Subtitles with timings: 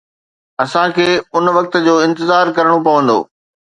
[0.63, 3.19] اسان کي ان وقت جو انتظار ڪرڻو پوندو.